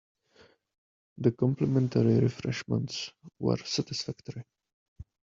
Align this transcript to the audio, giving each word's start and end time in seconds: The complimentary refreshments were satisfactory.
The 1.19 1.31
complimentary 1.31 2.19
refreshments 2.21 3.11
were 3.37 3.57
satisfactory. 3.57 4.45